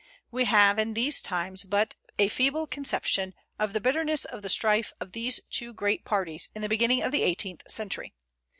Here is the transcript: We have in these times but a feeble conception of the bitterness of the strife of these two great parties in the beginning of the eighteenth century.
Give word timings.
We 0.31 0.45
have 0.45 0.79
in 0.79 0.95
these 0.95 1.21
times 1.21 1.63
but 1.63 1.95
a 2.17 2.27
feeble 2.27 2.65
conception 2.65 3.35
of 3.59 3.71
the 3.71 3.79
bitterness 3.79 4.25
of 4.25 4.41
the 4.41 4.49
strife 4.49 4.91
of 4.99 5.11
these 5.11 5.39
two 5.51 5.73
great 5.75 6.05
parties 6.05 6.49
in 6.55 6.63
the 6.63 6.69
beginning 6.69 7.03
of 7.03 7.11
the 7.11 7.21
eighteenth 7.21 7.69
century. 7.69 8.15